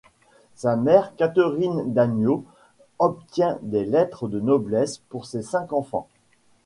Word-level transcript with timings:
Sa 0.55 0.75
mère, 0.77 1.15
Catherine 1.15 1.93
Daniaud, 1.93 2.43
obtient 2.97 3.59
des 3.61 3.85
lettres 3.85 4.27
de 4.27 4.39
noblesse 4.39 4.97
pour 4.97 5.27
ses 5.27 5.43
cinq 5.43 5.73
enfants. 5.73 6.07